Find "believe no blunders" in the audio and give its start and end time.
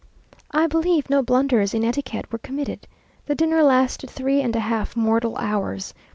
0.65-1.75